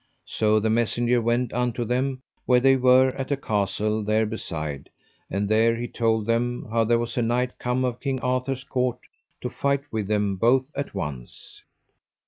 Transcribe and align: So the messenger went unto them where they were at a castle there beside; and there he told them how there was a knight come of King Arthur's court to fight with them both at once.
So 0.25 0.59
the 0.59 0.71
messenger 0.71 1.21
went 1.21 1.53
unto 1.53 1.85
them 1.85 2.23
where 2.47 2.59
they 2.59 2.75
were 2.75 3.09
at 3.09 3.29
a 3.29 3.37
castle 3.37 4.03
there 4.03 4.25
beside; 4.25 4.89
and 5.29 5.47
there 5.47 5.75
he 5.75 5.87
told 5.87 6.25
them 6.25 6.65
how 6.71 6.85
there 6.85 6.97
was 6.97 7.17
a 7.17 7.21
knight 7.21 7.59
come 7.59 7.85
of 7.85 7.99
King 7.99 8.19
Arthur's 8.21 8.63
court 8.63 8.97
to 9.41 9.49
fight 9.51 9.83
with 9.91 10.07
them 10.07 10.37
both 10.37 10.71
at 10.75 10.95
once. 10.95 11.61